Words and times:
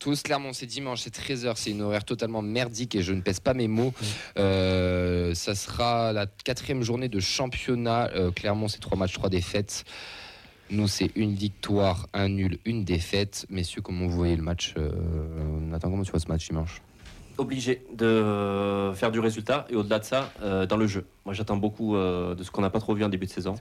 tous. 0.00 0.22
Clermont, 0.22 0.52
c'est 0.52 0.66
dimanche, 0.66 1.02
c'est 1.02 1.14
13h. 1.14 1.52
C'est 1.54 1.70
une 1.70 1.82
horaire 1.82 2.04
totalement 2.04 2.42
merdique 2.42 2.96
et 2.96 3.02
je 3.02 3.12
ne 3.12 3.20
pèse 3.20 3.38
pas 3.38 3.54
mes 3.54 3.68
mots. 3.68 3.94
Euh, 4.38 5.32
ça 5.34 5.54
sera 5.54 6.12
la 6.12 6.26
quatrième 6.26 6.82
journée 6.82 7.08
de 7.08 7.20
championnat. 7.20 8.10
Euh, 8.16 8.32
Clermont, 8.32 8.66
c'est 8.66 8.80
trois 8.80 8.98
matchs, 8.98 9.12
trois 9.12 9.28
défaites. 9.28 9.84
Nous, 10.70 10.88
c'est 10.88 11.10
une 11.14 11.34
victoire, 11.34 12.08
un 12.12 12.28
nul, 12.28 12.58
une 12.64 12.84
défaite. 12.84 13.46
Messieurs, 13.50 13.82
comment 13.82 14.06
vous 14.06 14.16
voyez 14.16 14.36
le 14.36 14.42
match 14.42 14.74
euh, 14.76 14.90
Nathan, 15.60 15.90
comment 15.90 16.02
tu 16.02 16.10
vois 16.10 16.20
ce 16.20 16.28
match 16.28 16.48
dimanche? 16.48 16.80
Obligé 17.40 17.84
de 17.92 18.92
faire 18.94 19.10
du 19.10 19.18
résultat 19.20 19.66
et 19.70 19.76
au-delà 19.76 19.98
de 19.98 20.04
ça, 20.04 20.32
euh, 20.42 20.66
dans 20.66 20.76
le 20.76 20.86
jeu. 20.86 21.06
Moi, 21.24 21.34
j'attends 21.34 21.56
beaucoup 21.56 21.96
euh, 21.96 22.34
de 22.34 22.44
ce 22.44 22.50
qu'on 22.50 22.62
n'a 22.62 22.70
pas 22.70 22.80
trop 22.80 22.94
vu 22.94 23.04
en 23.04 23.08
début 23.08 23.26
de 23.26 23.30
saison. 23.30 23.54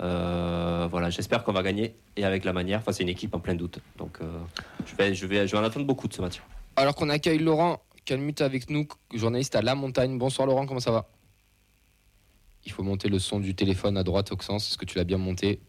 Euh, 0.00 0.88
voilà, 0.90 1.10
j'espère 1.10 1.44
qu'on 1.44 1.52
va 1.52 1.62
gagner 1.62 1.94
et 2.16 2.24
avec 2.24 2.44
la 2.44 2.52
manière. 2.52 2.80
Enfin, 2.80 2.92
c'est 2.92 3.02
une 3.02 3.08
équipe 3.08 3.34
en 3.34 3.40
plein 3.40 3.54
doute, 3.54 3.78
donc 3.96 4.18
je 4.86 4.96
vais, 4.96 5.14
je 5.14 5.26
vais, 5.26 5.46
je 5.46 5.52
vais 5.52 5.58
en 5.58 5.64
attendre 5.64 5.86
beaucoup 5.86 6.08
de 6.08 6.14
ce 6.14 6.22
match. 6.22 6.42
Alors 6.76 6.94
qu'on 6.94 7.08
accueille 7.08 7.38
Laurent 7.38 7.80
Calmut 8.04 8.40
avec 8.40 8.70
nous, 8.70 8.86
journaliste 9.14 9.54
à 9.56 9.62
La 9.62 9.74
Montagne. 9.74 10.18
Bonsoir 10.18 10.46
Laurent, 10.46 10.66
comment 10.66 10.80
ça 10.80 10.92
va? 10.92 11.08
Il 12.64 12.72
faut 12.72 12.82
monter 12.82 13.08
le 13.08 13.18
son 13.18 13.38
du 13.38 13.54
téléphone 13.54 13.96
à 13.96 14.02
droite, 14.02 14.32
Auxence. 14.32 14.68
Est-ce 14.68 14.78
que 14.78 14.84
tu 14.84 14.98
l'as 14.98 15.04
bien 15.04 15.18
monté? 15.18 15.60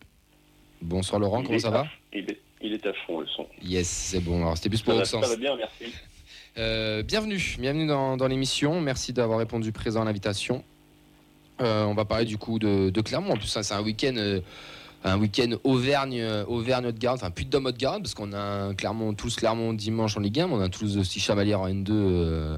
Bonsoir 0.82 1.20
Laurent, 1.20 1.44
comment 1.44 1.60
ça 1.60 1.70
va? 1.70 1.86
Il 2.14 2.30
est, 2.30 2.40
il 2.62 2.74
est, 2.74 2.86
à 2.86 2.94
fond 3.06 3.22
le 3.22 3.28
son. 3.28 3.46
Yes, 3.62 3.88
c'est 3.88 4.20
bon. 4.20 4.42
Alors 4.42 4.58
c'était 4.58 4.70
plus 4.70 4.82
pour 4.82 4.96
Auxence. 4.96 5.24
Ça 5.24 5.30
va 5.30 5.36
bien, 5.36 5.56
merci. 5.56 5.94
Euh, 6.58 7.04
bienvenue, 7.04 7.40
bienvenue 7.60 7.86
dans, 7.86 8.28
l'émission. 8.28 8.82
Merci 8.82 9.14
d'avoir 9.14 9.38
répondu 9.38 9.72
présent 9.72 10.02
à 10.02 10.06
l'invitation. 10.06 10.64
Euh, 11.62 11.84
on 11.86 11.94
va 11.94 12.06
parler 12.06 12.26
du 12.26 12.38
coup 12.38 12.58
de, 12.58 13.02
Clermont. 13.02 13.34
En 13.34 13.38
plus, 13.38 13.46
c'est 13.48 13.74
un 13.74 13.84
week-end, 13.84 14.16
euh, 14.18 14.42
un 15.04 15.20
week-end 15.20 15.52
Auvergne, 15.64 16.26
Auvergne 16.48 16.88
haute 16.88 16.98
garde, 16.98 17.18
enfin 17.18 17.30
plus 17.30 17.46
de 17.46 17.56
haute 17.58 17.78
garde, 17.78 18.02
parce 18.02 18.16
qu'on 18.16 18.34
a 18.34 18.40
un 18.40 18.74
Clermont, 18.74 19.14
tous 19.14 19.36
Clermont 19.36 19.74
dimanche 19.74 20.18
en 20.18 20.20
Ligue 20.20 20.40
1, 20.40 20.48
on 20.48 20.60
a 20.60 20.70
tous 20.70 20.98
aussi 20.98 21.20
Chevalier 21.20 21.54
en 21.54 21.68
N2 21.68 22.58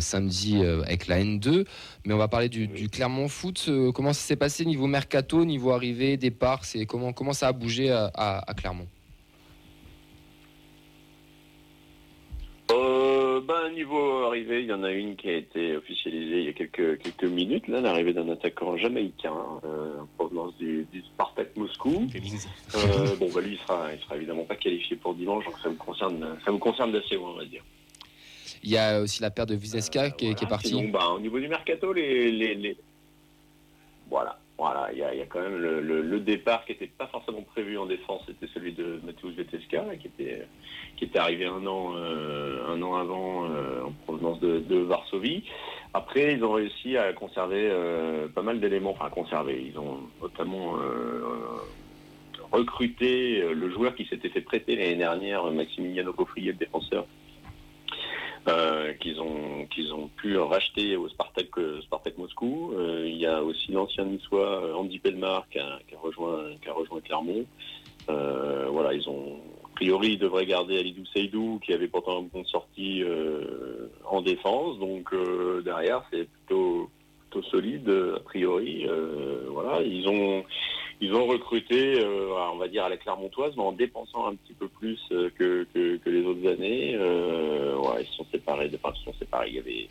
samedi 0.00 0.60
avec 0.60 1.06
la 1.06 1.20
N2. 1.20 1.66
Mais 2.04 2.14
on 2.14 2.18
va 2.18 2.26
parler 2.26 2.48
du, 2.48 2.88
Clermont 2.88 3.28
foot. 3.28 3.70
comment 3.94 4.12
ça 4.12 4.22
s'est 4.22 4.36
passé 4.36 4.64
niveau 4.64 4.88
mercato, 4.88 5.44
niveau 5.44 5.70
arrivée, 5.70 6.16
départ, 6.16 6.64
c'est 6.64 6.84
comment 6.84 7.12
comment 7.12 7.32
ça 7.32 7.46
a 7.46 7.52
bougé 7.52 7.92
à 7.92 8.54
Clermont? 8.56 8.88
Ben, 13.40 13.70
niveau 13.74 14.24
arrivée, 14.24 14.60
il 14.60 14.66
y 14.66 14.72
en 14.72 14.82
a 14.82 14.90
une 14.90 15.16
qui 15.16 15.28
a 15.28 15.36
été 15.36 15.76
officialisée 15.76 16.40
il 16.40 16.44
y 16.46 16.48
a 16.48 16.52
quelques, 16.52 16.98
quelques 16.98 17.24
minutes, 17.24 17.68
là, 17.68 17.80
l'arrivée 17.80 18.12
d'un 18.12 18.28
attaquant 18.28 18.76
jamaïcain 18.76 19.34
euh, 19.64 20.00
en 20.00 20.06
provenance 20.16 20.56
du, 20.58 20.86
Spartak 21.14 21.56
Moscou. 21.56 22.08
Euh, 22.74 23.16
bon, 23.18 23.28
bah, 23.34 23.40
lui, 23.40 23.52
il 23.52 23.58
sera, 23.58 23.92
il 23.92 24.00
sera 24.00 24.16
évidemment 24.16 24.44
pas 24.44 24.56
qualifié 24.56 24.96
pour 24.96 25.14
dimanche, 25.14 25.44
donc 25.44 25.54
ça 25.62 25.68
me 25.68 25.74
concerne, 25.74 26.38
ça 26.44 26.52
me 26.52 26.58
concerne 26.58 26.92
d'assez 26.92 27.16
loin, 27.16 27.30
on 27.30 27.38
va 27.38 27.44
dire. 27.44 27.62
Il 28.62 28.70
y 28.70 28.76
a 28.76 29.00
aussi 29.00 29.22
la 29.22 29.30
paire 29.30 29.46
de 29.46 29.54
Vizeska 29.54 30.10
qui, 30.10 30.26
est 30.26 30.48
partie. 30.48 30.86
bah, 30.88 31.08
au 31.16 31.20
niveau 31.20 31.40
du 31.40 31.48
mercato, 31.48 31.92
les, 31.92 32.30
les, 32.30 32.76
voilà. 34.08 34.38
Voilà, 34.60 34.90
il 34.92 34.98
y, 34.98 35.02
a, 35.02 35.24
quand 35.24 35.40
même 35.40 35.56
le, 35.56 36.20
départ 36.20 36.66
qui 36.66 36.72
n'était 36.72 36.86
pas 36.86 37.06
forcément 37.06 37.40
prévu 37.40 37.78
en 37.78 37.86
défense, 37.86 38.20
c'était 38.26 38.46
celui 38.52 38.72
de 38.74 39.00
Mateusz 39.06 39.34
Veteska, 39.34 39.86
qui 39.96 40.08
était, 41.02 41.18
arrivé 41.18 41.46
un 41.46 41.66
an, 41.66 41.94
euh, 41.96 42.68
un 42.68 42.82
an 42.82 42.96
avant 42.96 43.46
euh, 43.46 43.84
en 43.86 43.92
provenance 44.04 44.38
de, 44.40 44.76
Varsovie. 44.76 45.44
Après, 45.94 46.34
ils 46.34 46.44
ont 46.44 46.52
réussi 46.52 46.98
à 46.98 47.10
conserver 47.14 47.70
euh, 47.70 48.28
pas 48.28 48.42
mal 48.42 48.60
d'éléments, 48.60 48.90
enfin 48.90 49.06
à 49.06 49.08
conserver. 49.10 49.64
Ils 49.66 49.78
ont 49.78 50.00
notamment 50.20 50.74
recruté 52.52 53.40
le 53.54 53.70
joueur 53.70 53.94
qui 53.94 54.04
s'était 54.04 54.28
fait 54.28 54.42
prêter 54.42 54.76
l'année 54.76 54.96
dernière, 54.96 55.50
Maximiliano 55.50 56.12
Coffrier, 56.12 56.52
le 56.52 56.58
défenseur, 56.58 57.06
euh, 58.48 58.94
qu'ils 58.94 59.20
ont 59.20 59.66
qu'ils 59.66 59.92
ont 59.92 60.08
pu 60.08 60.38
racheter 60.38 60.96
au 60.96 61.08
Spartak 61.08 61.50
euh, 61.58 61.80
Moscou. 62.16 62.72
Euh, 62.74 63.04
il 63.06 63.16
y 63.18 63.26
a 63.26 63.42
aussi 63.42 63.70
l'ancien 63.72 64.04
niçois 64.04 64.74
Andy 64.76 64.98
Pelmar 64.98 65.46
qui 65.50 65.58
a, 65.58 65.78
rejoint 66.00 66.44
qui 66.62 66.68
a 66.68 66.72
rejoint 66.72 67.00
Clermont. 67.00 67.44
voilà, 68.08 68.94
ils 68.94 69.08
ont 69.08 69.36
a 69.64 69.68
priori 69.74 70.12
ils 70.12 70.18
devraient 70.18 70.46
garder 70.46 70.78
Alidou 70.78 71.04
Seydou 71.06 71.60
qui 71.62 71.74
avait 71.74 71.88
pourtant 71.88 72.20
une 72.20 72.28
bonne 72.28 72.46
sortie 72.46 73.04
en 74.06 74.22
défense. 74.22 74.78
Donc 74.78 75.14
derrière 75.62 76.02
c'est 76.10 76.26
plutôt 76.26 76.88
plutôt 77.28 77.46
solide 77.48 77.90
a 78.16 78.20
priori. 78.20 78.86
voilà, 79.48 79.82
ils 79.82 80.08
ont 80.08 80.44
ils 81.00 81.14
ont 81.14 81.26
recruté, 81.26 81.98
euh, 81.98 82.34
on 82.52 82.58
va 82.58 82.68
dire 82.68 82.84
à 82.84 82.90
la 82.90 82.98
Clermontoise, 82.98 83.54
mais 83.56 83.62
en 83.62 83.72
dépensant 83.72 84.26
un 84.26 84.34
petit 84.34 84.52
peu 84.52 84.68
plus 84.68 85.00
euh, 85.12 85.30
que, 85.38 85.66
les 85.74 86.24
autres 86.24 86.46
années. 86.46 86.94
Euh, 86.94 87.76
ils 87.98 88.06
se 88.06 88.14
sont 88.14 88.26
séparés. 88.30 88.70
Séparés. 89.18 89.48
Il 89.48 89.54
y 89.54 89.58
avait 89.58 89.88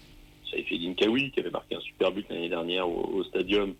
Saïfedine 0.49 0.95
Kawi 0.95 1.31
qui 1.31 1.39
avait 1.39 1.49
marqué 1.49 1.75
un 1.75 1.81
super 1.81 2.11
but 2.11 2.25
l'année 2.29 2.49
dernière 2.49 2.87
au, 2.87 3.23
Stadium, 3.23 3.73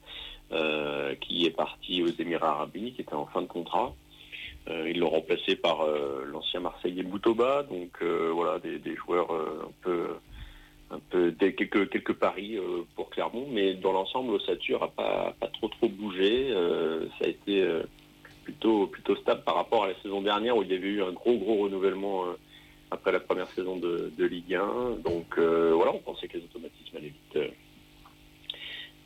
qui 1.21 1.45
est 1.45 1.55
parti 1.55 2.03
aux 2.03 2.07
Émirats 2.07 2.51
Arabes 2.51 2.75
Unis, 2.75 2.93
qui 2.93 3.01
était 3.01 3.13
en 3.13 3.25
fin 3.25 3.41
de 3.41 3.47
contrat. 3.47 3.93
ils 4.67 4.99
l'ont 4.99 5.09
remplacé 5.09 5.55
par 5.55 5.85
l'ancien 6.25 6.59
Marseillais 6.59 7.03
Boutoba, 7.03 7.63
donc 7.63 8.03
voilà 8.03 8.59
des 8.59 8.95
joueurs 8.95 9.31
un 9.31 9.71
peu 9.81 10.09
un 10.91 10.99
peu 11.09 11.31
quelques 11.31 11.89
quelques 11.89 12.13
paris 12.13 12.57
euh, 12.57 12.83
pour 12.95 13.09
Clermont, 13.09 13.47
mais 13.51 13.75
dans 13.75 13.91
l'ensemble, 13.91 14.31
l'ossature 14.31 14.83
a 14.83 14.89
pas 14.89 15.35
pas 15.39 15.47
trop 15.47 15.67
trop 15.67 15.87
bougé. 15.87 16.49
Euh, 16.51 17.07
ça 17.19 17.25
a 17.25 17.27
été 17.27 17.61
euh, 17.61 17.83
plutôt 18.43 18.87
plutôt 18.87 19.15
stable 19.17 19.43
par 19.43 19.55
rapport 19.55 19.83
à 19.83 19.87
la 19.87 20.01
saison 20.01 20.21
dernière 20.21 20.57
où 20.57 20.63
il 20.63 20.71
y 20.71 20.75
avait 20.75 20.87
eu 20.87 21.03
un 21.03 21.11
gros 21.11 21.37
gros 21.37 21.63
renouvellement 21.63 22.25
après 22.91 23.11
la 23.11 23.19
première 23.19 23.47
saison 23.49 23.77
de, 23.77 24.11
Ligue 24.17 24.55
1. 24.55 25.01
Donc 25.03 25.37
voilà, 25.37 25.93
on 25.93 25.99
pensait 25.99 26.27
que 26.27 26.37
les 26.37 26.43
automatismes 26.43 26.97
allaient 26.97 27.13
vite 27.13 27.53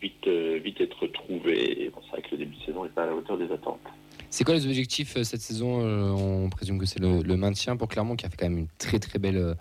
vite 0.02 0.28
vite 0.64 0.82
être 0.82 1.08
trouvés. 1.08 1.92
Bon, 1.94 2.02
c'est 2.06 2.12
vrai 2.12 2.22
que 2.22 2.32
le 2.32 2.38
début 2.38 2.56
de 2.56 2.64
saison 2.64 2.84
n'est 2.84 2.92
pas 2.92 3.04
à 3.04 3.08
la 3.08 3.16
hauteur 3.16 3.38
des 3.38 3.52
attentes. 3.52 3.82
C'est 4.30 4.46
quoi 4.46 4.54
les 4.54 4.66
objectifs 4.66 5.22
cette 5.22 5.42
saison 5.42 5.82
On 6.16 6.50
présume 6.50 6.80
que 6.80 6.86
c'est 6.86 7.00
le, 7.00 7.22
le, 7.22 7.38
maintien 7.38 7.76
pour 7.76 7.88
Clermont 7.90 8.16
qui 8.16 8.26
a 8.26 8.30
fait 8.30 8.38
quand 8.38 8.50
même 8.50 8.60
une 8.60 8.68
très 8.80 9.00
très 9.00 9.20
belle 9.20 9.56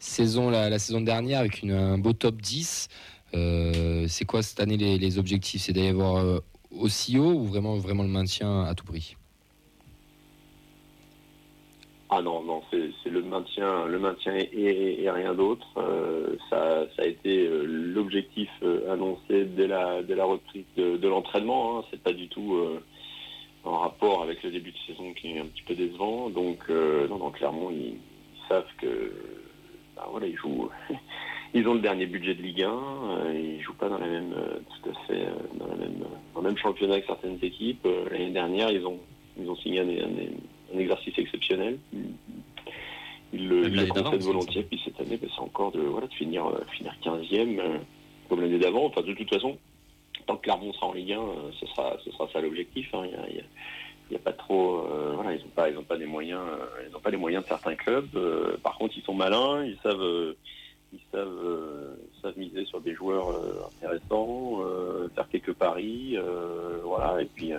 saison 0.00 0.50
la, 0.50 0.78
saison 0.78 1.00
dernière 1.00 1.38
avec 1.38 1.62
un 1.62 1.98
beau 1.98 2.12
top 2.12 2.36
10. 2.36 2.88
Euh, 3.34 4.06
c'est 4.08 4.24
quoi 4.24 4.42
cette 4.42 4.58
année 4.58 4.76
les, 4.76 5.18
objectifs? 5.18 5.62
C'est 5.62 5.72
d'aller 5.72 5.90
avoir 5.90 6.16
euh, 6.16 6.40
aussi 6.76 7.18
haut 7.18 7.32
ou 7.32 7.44
vraiment, 7.44 7.76
vraiment 7.76 8.02
le 8.02 8.08
maintien 8.08 8.62
à 8.62 8.74
tout 8.74 8.84
prix? 8.84 9.16
Ah 12.12 12.22
non, 12.22 12.42
non, 12.42 12.60
c'est 12.72 13.08
le 13.08 13.22
maintien, 13.22 13.86
le 13.86 14.00
maintien 14.00 14.34
et, 14.34 15.08
rien 15.08 15.32
d'autre. 15.32 15.64
Euh, 15.76 16.34
ça, 16.48 16.86
a 16.98 17.06
été 17.06 17.48
l'objectif 17.48 18.50
annoncé 18.90 19.44
dès 19.44 19.68
la, 19.68 20.02
dès 20.02 20.16
la 20.16 20.24
reprise 20.24 20.64
de, 20.76 21.06
l'entraînement. 21.06 21.78
Hein. 21.78 21.84
C'est 21.90 22.02
pas 22.02 22.12
du 22.12 22.26
tout 22.26 22.58
en 23.62 23.78
rapport 23.78 24.24
avec 24.24 24.42
le 24.42 24.50
début 24.50 24.72
de 24.72 24.76
saison 24.88 25.12
qui 25.12 25.36
est 25.36 25.38
un 25.38 25.46
petit 25.46 25.62
peu 25.62 25.76
décevant. 25.76 26.30
Donc, 26.30 26.68
non, 26.68 27.18
non, 27.18 27.30
clairement, 27.30 27.70
ils 27.70 27.98
savent 28.48 28.66
que 28.78 29.12
bah, 30.00 30.08
voilà, 30.10 30.26
ils 30.26 30.36
jouent. 30.36 30.70
ils 31.54 31.66
ont 31.68 31.74
le 31.74 31.80
dernier 31.80 32.06
budget 32.06 32.34
de 32.34 32.42
Ligue 32.42 32.62
1, 32.62 32.68
euh, 32.68 33.56
ils 33.56 33.62
jouent 33.62 33.74
pas 33.74 33.88
dans 33.88 33.98
la 33.98 34.06
même, 34.06 34.32
euh, 34.32 34.58
tout 34.82 34.90
à 34.90 35.06
fait, 35.06 35.26
euh, 35.26 35.34
dans, 35.58 35.66
la 35.66 35.74
même, 35.74 35.98
dans 36.34 36.40
le 36.40 36.48
même 36.48 36.56
championnat 36.56 37.00
que 37.00 37.06
certaines 37.06 37.38
équipes. 37.42 37.86
L'année 38.10 38.30
dernière, 38.30 38.70
ils 38.70 38.86
ont, 38.86 38.98
ils 39.38 39.48
ont 39.48 39.56
signé 39.56 39.80
un, 39.80 40.78
exercice 40.78 41.18
exceptionnel. 41.18 41.78
Ils 43.32 43.48
le, 43.48 43.86
concèdent 43.88 44.22
volontiers, 44.22 44.62
puis 44.62 44.80
cette 44.84 44.98
année, 45.00 45.18
bah, 45.20 45.28
c'est 45.34 45.42
encore 45.42 45.72
de, 45.72 45.80
voilà, 45.80 46.06
de 46.06 46.14
finir, 46.14 46.44
finir 46.76 46.94
15e, 47.04 47.60
comme 48.28 48.40
l'année 48.40 48.58
d'avant. 48.58 48.86
Enfin, 48.86 49.02
de 49.02 49.12
toute 49.12 49.28
façon, 49.28 49.58
tant 50.26 50.36
que 50.36 50.42
Clermont 50.42 50.72
sera 50.72 50.86
en 50.86 50.92
Ligue 50.94 51.12
1, 51.12 51.20
ce 51.60 51.66
sera, 51.66 51.96
ce 52.04 52.10
sera 52.10 52.26
ça 52.32 52.40
l'objectif. 52.40 52.88
Hein. 52.94 53.02
Il 53.28 53.36
il 53.36 53.44
n'y 54.10 54.16
a 54.16 54.20
pas 54.20 54.32
trop, 54.32 54.86
euh, 54.86 55.12
voilà, 55.14 55.34
ils 55.34 55.40
n'ont 55.42 55.50
pas, 55.54 55.70
ils 55.70 55.78
ont 55.78 55.84
pas 55.84 55.96
des 55.96 56.06
moyens, 56.06 56.40
euh, 56.40 56.84
ils 56.86 56.92
n'ont 56.92 57.00
pas 57.00 57.10
les 57.10 57.16
moyens 57.16 57.44
de 57.44 57.48
certains 57.48 57.74
clubs. 57.76 58.08
Euh, 58.16 58.56
par 58.62 58.76
contre, 58.76 58.94
ils 58.96 59.04
sont 59.04 59.14
malins, 59.14 59.64
ils 59.64 59.78
savent, 59.82 60.34
ils 60.92 61.00
savent, 61.12 61.96
savent 62.20 62.36
miser 62.36 62.64
sur 62.64 62.80
des 62.80 62.94
joueurs 62.94 63.28
intéressants, 63.76 64.62
faire 65.14 65.28
quelques 65.28 65.52
paris, 65.52 66.16
voilà. 66.82 67.22
Et 67.22 67.26
puis 67.26 67.52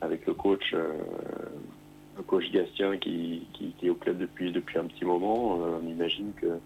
avec 0.00 0.26
le 0.26 0.34
coach, 0.34 0.72
le 0.72 2.22
coach 2.26 2.50
Gastien 2.50 2.96
qui, 2.98 3.46
qui, 3.52 3.74
est 3.86 3.90
au 3.90 3.94
club 3.94 4.18
depuis 4.18 4.50
depuis 4.50 4.78
un 4.78 4.86
petit 4.86 5.04
moment, 5.04 5.54
on 5.54 5.86
imagine 5.86 6.32
que 6.34 6.58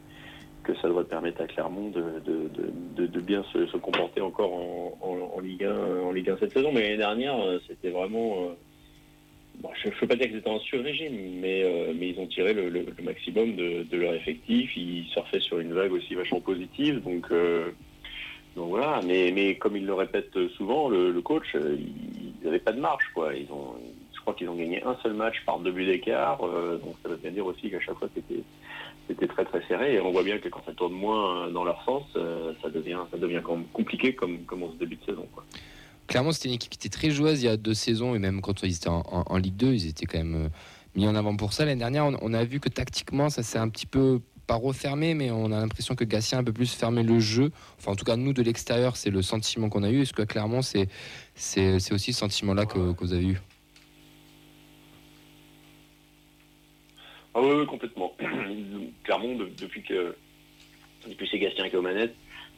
que 0.62 0.74
ça 0.76 0.86
devrait 0.86 1.04
permettre 1.04 1.42
à 1.42 1.46
Clermont 1.48 1.90
de, 1.90 2.22
de, 2.24 3.06
de, 3.06 3.20
bien 3.20 3.42
se, 3.52 3.76
comporter 3.78 4.20
encore 4.20 4.54
en, 4.54 4.96
en, 5.34 5.40
Ligue 5.40 5.64
1, 5.64 6.04
en 6.04 6.12
Ligue 6.12 6.30
1 6.30 6.36
cette 6.38 6.52
saison. 6.52 6.70
Mais 6.72 6.82
l'année 6.82 6.98
dernière, 6.98 7.36
c'était 7.66 7.90
vraiment 7.90 8.54
je 9.82 9.88
ne 9.88 9.92
peux 9.94 10.06
pas 10.06 10.16
dire 10.16 10.28
qu'ils 10.28 10.38
étaient 10.38 10.50
en 10.50 10.58
sur-régime, 10.60 11.40
mais, 11.40 11.62
euh, 11.62 11.92
ils 11.92 12.18
ont 12.18 12.26
tiré 12.26 12.52
le, 12.52 12.84
maximum 13.02 13.56
de, 13.56 13.96
leur 13.96 14.14
effectif. 14.14 14.76
Ils 14.76 15.06
surfaient 15.06 15.40
sur 15.40 15.58
une 15.60 15.72
vague 15.72 15.92
aussi 15.92 16.14
vachement 16.14 16.40
positive. 16.40 17.02
Donc, 17.02 17.26
euh, 17.30 17.70
voilà, 18.56 19.00
mais, 19.04 19.56
comme 19.56 19.76
il 19.76 19.86
le 19.86 19.94
répète 19.94 20.36
souvent, 20.56 20.88
le, 20.88 21.20
coach, 21.20 21.54
euh, 21.54 21.76
ils 21.78 22.44
n'avaient 22.44 22.58
pas 22.58 22.72
de 22.72 22.80
marge. 22.80 23.04
Ils 23.16 23.50
ont, 23.52 23.76
je 24.14 24.20
crois 24.20 24.34
qu'ils 24.34 24.48
ont 24.48 24.54
gagné 24.54 24.82
un 24.84 24.96
seul 25.02 25.14
match 25.14 25.42
par 25.46 25.58
deux 25.58 25.72
buts 25.72 25.86
d'écart. 25.86 26.38
donc 26.38 26.94
ça 27.02 27.08
veut 27.08 27.16
bien 27.16 27.30
dire 27.30 27.46
aussi 27.46 27.70
qu'à 27.70 27.80
chaque 27.80 27.96
fois 27.96 28.08
c'était 28.14 29.26
très 29.26 29.44
très 29.44 29.62
serré. 29.66 29.94
Et 29.94 30.00
on 30.00 30.12
voit 30.12 30.22
bien 30.22 30.38
que 30.38 30.48
quand 30.48 30.64
ça 30.64 30.72
tourne 30.72 30.92
moins 30.92 31.50
dans 31.50 31.64
leur 31.64 31.82
sens, 31.84 32.04
ça 32.62 32.68
devient 32.68 33.00
ça 33.10 33.18
devient 33.18 33.42
compliqué 33.72 34.14
comme, 34.14 34.44
comme 34.44 34.62
en 34.62 34.70
ce 34.72 34.76
début 34.76 34.96
de 34.96 35.04
saison. 35.04 35.26
Clairement, 36.12 36.32
c'était 36.32 36.50
une 36.50 36.56
équipe 36.56 36.70
qui 36.70 36.76
était 36.76 36.94
très 36.94 37.10
joueuse 37.10 37.42
il 37.42 37.46
y 37.46 37.48
a 37.48 37.56
deux 37.56 37.72
saisons 37.72 38.14
et 38.14 38.18
même 38.18 38.42
quand 38.42 38.62
ils 38.64 38.76
étaient 38.76 38.90
en, 38.90 39.38
Ligue 39.38 39.56
2, 39.56 39.72
ils 39.72 39.88
étaient 39.88 40.04
quand 40.04 40.18
même 40.18 40.50
mis 40.94 41.08
en 41.08 41.14
avant 41.14 41.34
pour 41.34 41.54
ça. 41.54 41.64
L'année 41.64 41.78
dernière, 41.78 42.04
on, 42.04 42.34
a 42.34 42.44
vu 42.44 42.60
que 42.60 42.68
tactiquement, 42.68 43.30
ça 43.30 43.42
s'est 43.42 43.56
un 43.56 43.70
petit 43.70 43.86
peu 43.86 44.20
pas 44.46 44.56
refermé, 44.56 45.14
mais 45.14 45.30
on 45.30 45.46
a 45.46 45.58
l'impression 45.58 45.94
que 45.94 46.04
Gatien 46.04 46.36
a 46.36 46.40
un 46.42 46.44
peu 46.44 46.52
plus 46.52 46.74
fermé 46.74 47.02
le 47.02 47.18
jeu. 47.18 47.50
Enfin, 47.78 47.92
en 47.92 47.96
tout 47.96 48.04
cas, 48.04 48.16
nous 48.16 48.34
de 48.34 48.42
l'extérieur, 48.42 48.98
c'est 48.98 49.08
le 49.08 49.22
sentiment 49.22 49.70
qu'on 49.70 49.84
a 49.84 49.88
eu. 49.88 50.02
Est-ce 50.02 50.12
que 50.12 50.20
clairement, 50.20 50.60
c'est 50.60 50.86
c'est 51.34 51.92
aussi 51.94 52.12
ce 52.12 52.18
sentiment-là 52.18 52.66
que, 52.66 52.78
vous 52.78 53.14
avez 53.14 53.28
eu? 53.28 53.40
Ah 57.32 57.40
oui, 57.40 57.64
complètement. 57.64 58.12
Clairement, 59.04 59.34
depuis 59.58 59.82
que 59.82 60.14
depuis 61.08 61.26
c'est 61.30 61.38
Gastien 61.38 61.70
qui 61.70 61.74
est 61.74 61.78
aux 61.78 61.80
manettes, 61.80 62.14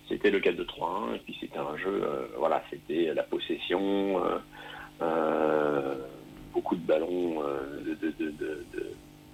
c'était 0.08 0.30
le 0.30 0.40
4-2-3-1, 0.40 1.14
et 1.14 1.18
puis 1.24 1.36
c'était 1.40 1.58
un 1.58 1.76
jeu, 1.76 2.02
euh, 2.02 2.26
voilà, 2.38 2.62
c'était 2.70 3.12
la 3.14 3.22
possession, 3.22 4.24
euh, 4.24 4.38
euh, 5.02 5.94
beaucoup 6.52 6.76
de 6.76 6.86
ballons, 6.86 7.42
de, 7.42 8.90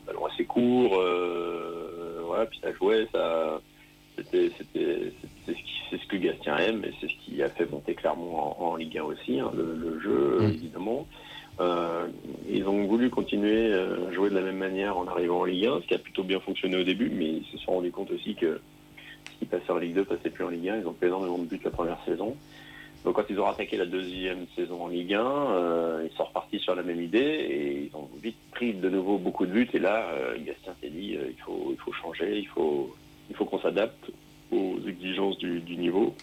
ballons 0.07 0.27
assez 0.27 0.45
courts, 0.45 1.01
voilà, 2.25 2.47
puis 2.47 2.61
ça 2.63 2.73
jouait, 2.73 3.07
ça, 3.13 3.61
c'était, 4.17 4.51
c'était, 4.57 5.13
c'est 5.45 5.99
ce 5.99 6.07
que 6.07 6.17
Gastien 6.17 6.57
aime, 6.59 6.85
et 6.85 6.93
c'est 7.01 7.09
ce 7.09 7.17
qui 7.25 7.43
a 7.43 7.49
fait 7.49 7.71
monter 7.71 7.95
clairement 7.95 8.63
en, 8.63 8.77
Ligue 8.77 8.99
1 8.99 9.03
aussi, 9.03 9.41
hein, 9.41 9.51
le, 9.55 10.01
jeu, 10.01 10.39
mm. 10.41 10.45
évidemment. 10.45 11.07
Euh, 11.61 12.07
ils 12.49 12.67
ont 12.67 12.87
voulu 12.87 13.11
continuer 13.11 13.75
à 13.75 14.13
jouer 14.13 14.31
de 14.31 14.35
la 14.35 14.41
même 14.41 14.57
manière 14.57 14.97
en 14.97 15.07
arrivant 15.07 15.41
en 15.41 15.45
Ligue 15.45 15.67
1, 15.67 15.81
ce 15.83 15.87
qui 15.89 15.95
a 15.95 15.99
plutôt 15.99 16.23
bien 16.23 16.41
fonctionné 16.41 16.79
au 16.79 16.85
début, 16.85 17.11
mais 17.11 17.27
ils 17.27 17.47
se 17.53 17.59
sont 17.59 17.73
rendus 17.73 17.91
compte 17.91 18.11
aussi 18.13 18.35
que 18.35 18.61
qui 19.41 19.47
passait 19.47 19.73
en 19.73 19.79
Ligue 19.79 19.95
2 19.95 20.05
passait 20.05 20.31
plus 20.31 20.45
en 20.45 20.51
Ligue 20.51 20.69
1. 20.69 20.79
Ils 20.79 20.87
ont 20.87 20.95
fait 20.95 21.09
énormément 21.09 21.39
de 21.39 21.47
buts 21.47 21.61
la 21.65 21.71
première 21.71 21.99
saison. 22.05 22.37
Donc 23.05 23.17
quand 23.17 23.25
ils 23.29 23.41
ont 23.41 23.47
attaqué 23.47 23.77
la 23.77 23.87
deuxième 23.87 24.47
saison 24.55 24.85
en 24.85 24.89
Ligue 24.89 25.15
1, 25.15 25.21
euh, 25.21 26.07
ils 26.09 26.17
sont 26.17 26.25
repartis 26.25 26.61
sur 26.61 26.77
la 26.77 26.83
même 26.83 27.01
idée 27.01 27.19
et 27.19 27.91
ils 27.91 27.97
ont 27.97 28.09
vite 28.23 28.37
pris 28.53 28.75
de 28.75 28.89
nouveau 28.89 29.19
beaucoup 29.19 29.47
de 29.47 29.51
buts. 29.51 29.69
Et 29.75 29.79
là, 29.81 30.07
euh, 30.13 30.37
Gastien 30.45 30.75
s'est 30.81 30.91
dit 30.91 31.17
il 31.19 31.43
faut 31.43 31.71
il 31.73 31.79
faut 31.79 31.93
changer, 31.93 32.39
il 32.39 32.47
faut 32.47 32.95
il 33.31 33.35
faut 33.35 33.47
qu'on 33.47 33.61
s'adapte 33.61 34.11
aux 34.53 34.79
exigences 34.87 35.39
du, 35.39 35.77
niveau 35.77 36.15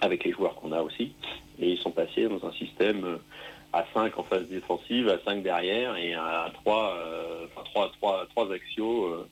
avec 0.00 0.24
les 0.24 0.32
joueurs 0.32 0.56
qu'on 0.56 0.72
a 0.72 0.82
aussi. 0.82 1.12
Et 1.58 1.70
ils 1.72 1.78
sont 1.78 1.90
passés 1.90 2.26
dans 2.26 2.44
un 2.46 2.52
système 2.52 3.18
à 3.72 3.84
5 3.94 4.18
en 4.18 4.22
phase 4.24 4.48
défensive, 4.48 5.08
à 5.08 5.18
5 5.24 5.42
derrière 5.42 5.96
et 5.96 6.14
à 6.14 6.50
3, 6.54 6.94
euh, 6.96 7.46
enfin 7.46 7.62
3, 7.64 7.92
3, 8.00 8.26
3 8.30 8.52
axiaux 8.52 9.04
euh, 9.04 9.28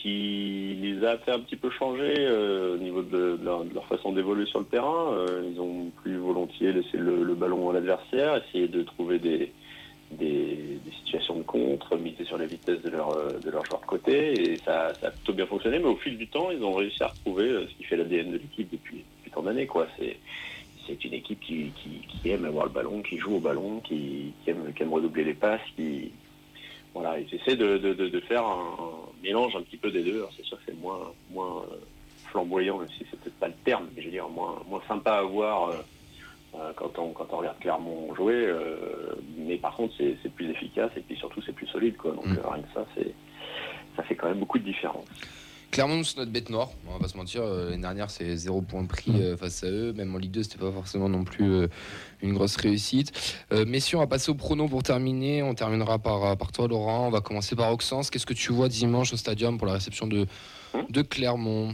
qui 0.00 0.76
les 0.80 1.04
a 1.04 1.18
fait 1.18 1.32
un 1.32 1.40
petit 1.40 1.56
peu 1.56 1.70
changer 1.70 2.14
euh, 2.18 2.74
au 2.74 2.78
niveau 2.78 3.02
de, 3.02 3.38
leur, 3.42 3.64
façon 3.86 4.12
d'évoluer 4.12 4.46
sur 4.46 4.60
le 4.60 4.66
terrain. 4.66 5.14
ils 5.50 5.60
ont 5.60 5.90
plus 6.02 6.16
volontiers 6.16 6.72
laissé 6.72 6.98
le, 6.98 7.34
ballon 7.34 7.70
à 7.70 7.74
l'adversaire, 7.74 8.42
essayer 8.44 8.68
de 8.68 8.82
trouver 8.82 9.18
des, 9.18 9.52
des, 10.12 10.78
situations 11.00 11.36
de 11.36 11.42
contre, 11.42 11.96
miser 11.96 12.24
sur 12.24 12.38
la 12.38 12.46
vitesse 12.46 12.82
de 12.82 12.90
leur, 12.90 13.16
de 13.40 13.50
leur 13.50 13.64
joueur 13.64 13.80
de 13.80 13.86
côté 13.86 14.52
et 14.52 14.56
ça, 14.56 14.92
ça, 14.94 15.08
a 15.08 15.10
plutôt 15.10 15.32
bien 15.32 15.46
fonctionné. 15.46 15.78
Mais 15.78 15.88
au 15.88 15.96
fil 15.96 16.18
du 16.18 16.26
temps, 16.26 16.50
ils 16.50 16.62
ont 16.62 16.74
réussi 16.74 17.02
à 17.02 17.08
retrouver 17.08 17.66
ce 17.68 17.74
qui 17.76 17.84
fait 17.84 17.96
l'ADN 17.96 18.32
de 18.32 18.38
l'équipe 18.38 18.70
depuis, 18.70 19.04
depuis 19.18 19.30
tant 19.30 19.42
d'années. 19.42 19.66
Quoi. 19.66 19.86
C'est, 19.98 20.16
c'est 20.88 21.04
une 21.04 21.14
équipe 21.14 21.40
qui, 21.40 21.72
aime 22.24 22.46
avoir 22.46 22.66
le 22.66 22.72
ballon, 22.72 23.02
qui 23.02 23.18
joue 23.18 23.36
au 23.36 23.40
ballon, 23.40 23.80
qui, 23.80 24.32
aime, 24.46 24.72
redoubler 24.90 25.24
les 25.24 25.34
passes, 25.34 25.60
qui 25.76 26.10
voilà, 26.94 27.18
ils 27.20 27.32
essaient 27.34 27.56
de, 27.56 28.20
faire 28.20 28.44
un, 28.44 28.76
mélange 29.22 29.56
un 29.56 29.62
petit 29.62 29.76
peu 29.76 29.90
des 29.90 30.02
deux. 30.02 30.24
C'est 30.36 30.44
sûr 30.44 30.58
que 30.58 30.64
c'est 30.66 30.80
moins, 30.80 31.12
moins 31.30 31.62
euh, 31.70 31.76
flamboyant, 32.26 32.78
même 32.78 32.88
si 32.88 33.06
c'est 33.10 33.18
peut-être 33.20 33.38
pas 33.38 33.48
le 33.48 33.54
terme, 33.64 33.88
mais 33.94 34.02
je 34.02 34.06
veux 34.06 34.12
dire 34.12 34.28
moins, 34.28 34.62
moins 34.68 34.82
sympa 34.86 35.12
à 35.12 35.22
voir 35.22 35.70
euh, 35.70 35.74
euh, 36.54 36.72
quand, 36.76 36.98
on, 36.98 37.12
quand 37.12 37.26
on 37.32 37.38
regarde 37.38 37.58
Clermont 37.58 38.14
jouer. 38.14 38.52
mais 39.36 39.56
par 39.56 39.74
contre, 39.76 39.94
c'est 39.98 40.32
plus 40.32 40.50
efficace 40.50 40.90
et 40.96 41.00
puis 41.00 41.16
surtout 41.16 41.42
c'est 41.42 41.52
plus 41.52 41.66
solide. 41.66 41.96
Quoi. 41.96 42.12
Donc 42.12 42.26
mm. 42.26 42.38
rien 42.50 42.62
que 42.62 42.72
ça, 42.74 42.86
ça 43.96 44.02
fait 44.02 44.14
quand 44.14 44.28
même 44.28 44.38
beaucoup 44.38 44.58
de 44.58 44.64
différence. 44.64 45.06
Clairement, 45.70 46.02
c'est 46.02 46.16
notre 46.16 46.30
bête 46.30 46.48
noire, 46.48 46.70
on 46.88 46.94
va 46.94 46.98
pas 46.98 47.08
se 47.08 47.16
mentir. 47.16 47.42
Euh, 47.42 47.70
l'année 47.70 47.82
dernière, 47.82 48.10
c'est 48.10 48.36
zéro 48.36 48.62
point 48.62 48.82
de 48.82 48.88
prix 48.88 49.12
euh, 49.20 49.36
face 49.36 49.62
à 49.62 49.66
eux. 49.66 49.92
Même 49.92 50.14
en 50.14 50.18
Ligue 50.18 50.30
2, 50.30 50.42
c'était 50.42 50.58
pas 50.58 50.72
forcément 50.72 51.08
non 51.08 51.24
plus 51.24 51.52
euh, 51.52 51.68
une 52.22 52.32
grosse 52.32 52.56
réussite. 52.56 53.12
messieurs, 53.66 53.98
on 53.98 54.00
va 54.00 54.06
passer 54.06 54.30
au 54.30 54.34
prono 54.34 54.66
pour 54.66 54.82
terminer. 54.82 55.42
On 55.42 55.54
terminera 55.54 55.98
par, 55.98 56.36
par 56.36 56.52
toi, 56.52 56.68
Laurent. 56.68 57.06
On 57.06 57.10
va 57.10 57.20
commencer 57.20 57.54
par 57.54 57.70
Auxence. 57.70 58.08
Qu'est-ce 58.10 58.26
que 58.26 58.34
tu 58.34 58.52
vois 58.52 58.68
dimanche 58.68 59.12
au 59.12 59.16
stadium 59.16 59.58
pour 59.58 59.66
la 59.66 59.74
réception 59.74 60.06
de, 60.06 60.26
de 60.88 61.02
Clermont? 61.02 61.72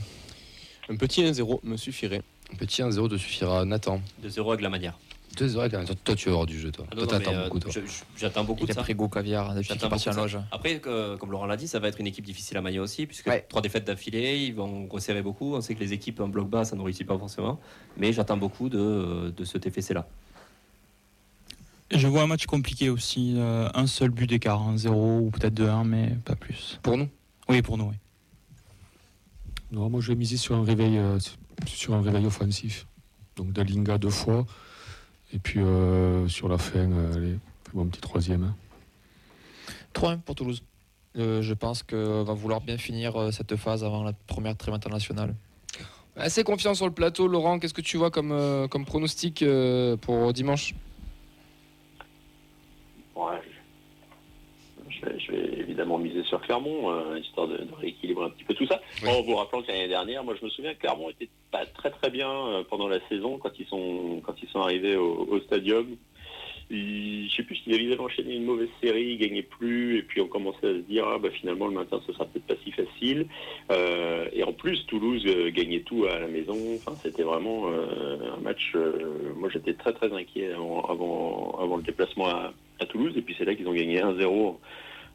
Un 0.89 0.97
petit 0.97 1.23
1-0 1.23 1.61
me 1.63 1.77
suffirait. 1.77 2.23
Un 2.53 2.57
petit 2.57 2.83
1-0 2.83 3.09
te 3.09 3.17
suffira. 3.17 3.65
Nathan 3.65 4.01
De 4.23 4.29
0 4.29 4.51
avec 4.51 4.63
la 4.63 4.71
manière. 4.71 4.99
Deux 5.37 5.57
heures, 5.57 5.69
toi, 6.05 6.15
tu 6.15 6.27
vas 6.27 6.33
avoir 6.33 6.47
du 6.47 6.59
jeu, 6.59 6.71
toi. 6.71 6.87
Ah 6.91 6.95
toi, 6.95 7.07
t'attends 7.07 7.45
beaucoup, 7.45 7.59
toi. 7.59 7.73
J'attends 8.17 8.45
beaucoup 8.45 8.65
il 8.65 8.75
de 8.75 8.79
a 8.79 8.83
pris 8.83 8.97
caviar 9.13 9.55
depuis 9.55 9.77
qu'il 9.77 9.83
est 9.83 10.09
en 10.09 10.15
loge. 10.15 10.39
Après, 10.53 10.81
comme 10.81 11.31
Laurent 11.31 11.47
l'a 11.47 11.57
dit, 11.57 11.69
ça 11.69 11.79
va 11.79 11.89
être 11.89 12.01
une 12.01 12.07
équipe 12.07 12.25
difficile 12.25 12.57
à 12.57 12.61
manier 12.61 12.79
aussi, 12.79 13.07
puisque 13.07 13.31
trois 13.49 13.63
défaites 13.63 13.85
d'affilée, 13.85 14.39
ils 14.39 14.55
vont 14.55 14.87
resserrer 14.89 15.23
beaucoup. 15.23 15.55
On 15.55 15.61
sait 15.61 15.75
que 15.75 15.81
les 15.81 15.93
équipes 15.93 16.21
en 16.21 16.29
bloc 16.29 16.49
bas, 16.49 16.65
ça 16.65 16.77
ne 16.77 16.83
réussit 16.83 17.07
pas 17.07 17.19
forcément. 17.19 17.61
Mais 17.97 18.13
j'attends 18.13 18.37
beaucoup 18.37 18.69
de, 18.69 19.33
de 19.37 19.45
ce 19.45 19.59
TFC-là. 19.59 20.07
Je 21.91 22.07
vois 22.09 22.23
un 22.23 22.27
match 22.27 22.47
compliqué 22.47 22.91
aussi. 22.91 23.35
Euh, 23.37 23.69
un 23.75 23.87
seul 23.87 24.11
but 24.11 24.29
d'écart, 24.29 24.61
1-0 24.73 24.89
ou 25.21 25.31
peut-être 25.31 25.55
2-1, 25.55 25.85
mais 25.85 26.17
pas 26.25 26.35
plus. 26.35 26.81
Pour 26.83 26.97
nous? 26.97 27.09
Oui, 27.49 27.63
pour 27.63 27.79
nous, 27.79 27.85
oui. 27.87 27.97
Non, 29.71 29.91
moi 29.91 30.01
je 30.01 30.09
vais 30.09 30.15
miser 30.15 30.37
sur 30.37 30.55
un 30.55 30.65
réveil, 30.65 30.99
euh, 30.99 31.19
sur 31.67 31.95
un 31.95 32.03
réveil 32.03 32.27
offensif. 32.27 32.87
Donc 33.37 33.53
Dalinga 33.53 33.99
deux 33.99 34.11
fois. 34.11 34.47
Et 35.35 35.39
puis 35.39 35.61
euh, 35.61 36.29
sur 36.29 36.49
la 36.49 36.59
fin, 36.59 36.91
euh, 36.91 37.15
allez, 37.15 37.39
fais-moi 37.65 37.85
un 37.85 37.89
petit 37.89 38.01
troisième. 38.01 38.55
3-1 39.93 40.21
pour 40.21 40.35
Toulouse. 40.37 40.63
Euh, 41.17 41.43
je 41.43 41.55
pense 41.55 41.83
qu'on 41.83 42.23
va 42.23 42.35
vouloir 42.35 42.61
bien 42.61 42.79
finir 42.79 43.33
cette 43.33 43.57
phase 43.57 43.85
avant 43.85 44.05
la 44.05 44.13
première 44.13 44.57
trêve 44.57 44.75
internationale. 44.75 45.35
Assez 46.17 46.45
confiant 46.45 46.75
sur 46.75 46.87
le 46.87 46.93
plateau, 46.93 47.27
Laurent. 47.27 47.59
Qu'est-ce 47.59 47.75
que 47.75 47.81
tu 47.81 47.97
vois 47.97 48.11
comme, 48.11 48.69
comme 48.71 48.85
pronostic 48.85 49.45
pour 50.01 50.33
dimanche 50.33 50.75
je 55.19 55.33
vais 55.33 55.61
évidemment 55.61 55.99
miser 55.99 56.24
sur 56.35 56.43
Clermont, 56.43 56.91
euh, 56.91 57.19
histoire 57.19 57.47
de, 57.47 57.61
rééquilibrer 57.81 58.27
un 58.27 58.31
petit 58.31 58.45
peu 58.45 58.55
tout 58.55 58.67
ça. 58.67 58.81
En 59.07 59.23
vous 59.23 59.37
rappelant 59.37 59.63
que 59.63 59.69
l'année 59.69 59.89
dernière, 59.89 60.25
moi 60.25 60.35
je 60.39 60.45
me 60.45 60.51
souviens 60.51 60.75
que 60.75 60.81
Clermont 60.81 61.11
était 61.11 61.29
pas 61.53 61.65
très 61.67 61.91
très 61.91 62.11
bien 62.11 62.31
euh, 62.31 62.65
pendant 62.69 62.89
la 62.89 62.99
saison 63.09 63.39
quand 63.39 63.53
ils 63.59 63.67
sont 63.67 64.21
quand 64.25 64.35
ils 64.43 64.49
sont 64.49 64.61
arrivés 64.61 64.97
au, 64.97 65.39
stadium. 65.47 65.97
Je 66.71 66.77
je 67.29 67.37
sais 67.37 67.43
plus 67.43 67.57
s'ils 67.57 67.75
avaient 67.75 68.01
enchaîné 68.01 68.35
une 68.35 68.45
mauvaise 68.45 68.69
série, 68.83 69.13
ils 69.13 69.19
gagnaient 69.19 69.43
plus, 69.43 69.99
et 69.99 70.03
puis 70.03 70.21
on 70.21 70.27
commençait 70.27 70.67
à 70.67 70.73
se 70.73 70.79
dire 70.79 71.05
ah, 71.07 71.19
bah, 71.19 71.29
finalement 71.31 71.67
le 71.67 71.75
maintien 71.75 72.01
ce 72.07 72.13
sera 72.13 72.25
peut-être 72.25 72.47
pas 72.47 72.55
si 72.65 72.73
facile. 72.73 73.27
Euh, 73.71 74.27
et 74.33 74.43
en 74.43 74.53
plus 74.53 74.85
Toulouse 74.87 75.25
gagnait 75.53 75.81
tout 75.81 76.07
à 76.07 76.19
la 76.19 76.27
maison. 76.27 76.57
Enfin 76.77 76.97
c'était 77.03 77.23
vraiment 77.23 77.69
un 77.69 78.41
match. 78.41 78.75
moi 79.37 79.51
j'étais 79.53 79.75
très 79.75 79.93
très 79.93 80.13
inquiet 80.13 80.53
avant, 80.53 80.83
avant, 80.83 81.77
le 81.77 81.83
déplacement 81.83 82.27
à, 82.27 82.53
à 82.81 82.87
Toulouse, 82.87 83.13
et 83.17 83.23
puis 83.23 83.37
c'est 83.39 83.45
là 83.45 83.55
qu'ils 83.55 83.69
ont 83.69 83.75
gagné 83.75 84.01
1-0 84.01 84.57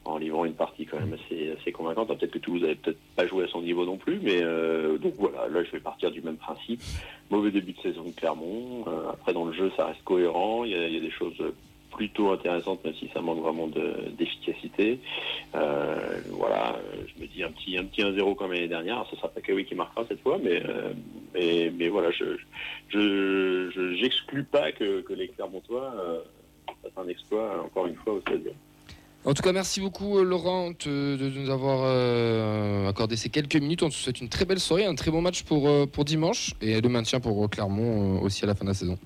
en 0.09 0.17
livrant 0.17 0.45
une 0.45 0.53
partie 0.53 0.85
quand 0.85 0.99
même 0.99 1.13
assez, 1.13 1.51
assez 1.59 1.71
convaincante. 1.71 2.07
Peut-être 2.07 2.31
que 2.31 2.39
Toulouse 2.39 2.61
n'avait 2.61 2.75
peut-être 2.75 2.99
pas 3.15 3.27
joué 3.27 3.45
à 3.45 3.47
son 3.47 3.61
niveau 3.61 3.85
non 3.85 3.97
plus, 3.97 4.19
mais 4.21 4.41
euh, 4.41 4.97
donc 4.97 5.13
voilà, 5.17 5.47
là 5.47 5.63
je 5.63 5.71
vais 5.71 5.79
partir 5.79 6.11
du 6.11 6.21
même 6.21 6.37
principe. 6.37 6.81
Mauvais 7.29 7.51
début 7.51 7.73
de 7.73 7.81
saison 7.81 8.03
de 8.03 8.11
Clermont. 8.11 8.85
Euh, 8.87 9.11
après 9.11 9.33
dans 9.33 9.45
le 9.45 9.53
jeu 9.53 9.71
ça 9.77 9.85
reste 9.87 10.03
cohérent, 10.03 10.63
il 10.63 10.71
y, 10.71 10.97
a, 10.97 10.99
des 10.99 11.11
choses 11.11 11.41
plutôt 11.91 12.31
intéressantes 12.31 12.83
même 12.83 12.93
si 12.95 13.09
ça 13.13 13.21
manque 13.21 13.39
vraiment 13.39 13.67
d'efficacité. 13.67 14.99
Euh, 15.55 16.21
voilà, 16.31 16.79
je 17.07 17.21
me 17.21 17.27
dis 17.27 17.43
un 17.43 17.51
petit 17.51 17.77
un 17.77 17.85
petit 17.85 18.01
1-0 18.01 18.35
comme 18.35 18.51
l'année 18.51 18.67
dernière. 18.67 19.05
Ce 19.09 19.15
sera 19.15 19.27
pas 19.27 19.41
Kawi 19.41 19.65
qui 19.65 19.75
marquera 19.75 20.05
cette 20.07 20.21
fois, 20.21 20.39
mais 20.41 20.61
mais, 21.33 21.71
mais 21.77 21.87
voilà, 21.89 22.09
je 22.11 22.37
j'exclus 23.95 24.43
pas 24.43 24.71
que, 24.71 25.01
que 25.01 25.13
les 25.13 25.27
Clermontois 25.27 25.93
fassent 26.81 27.05
un 27.05 27.07
exploit 27.07 27.63
encore 27.63 27.87
une 27.87 27.95
fois 27.95 28.13
au 28.13 28.21
stade. 28.21 28.53
En 29.25 29.33
tout 29.33 29.43
cas, 29.43 29.51
merci 29.51 29.81
beaucoup 29.81 30.17
euh, 30.17 30.23
Laurent 30.23 30.71
de, 30.85 31.29
nous 31.35 31.49
avoir 31.49 31.81
euh, 31.83 32.87
accordé 32.87 33.17
ces 33.17 33.29
quelques 33.29 33.57
minutes. 33.57 33.83
On 33.83 33.89
te 33.89 33.93
souhaite 33.93 34.21
une 34.21 34.29
très 34.29 34.45
belle 34.45 34.61
soirée, 34.61 34.85
un 34.85 34.95
très 34.95 35.11
bon 35.11 35.21
match 35.21 35.43
pour, 35.43 35.67
euh, 35.67 35.85
pour 35.85 36.05
dimanche 36.05 36.53
et 36.61 36.79
le 36.79 36.89
maintien 36.89 37.19
pour 37.19 37.49
Clermont 37.49 38.21
aussi 38.21 38.45
à 38.45 38.47
la 38.47 38.55
fin 38.55 38.63
de 38.63 38.69
la 38.69 38.73
saison. 38.73 38.97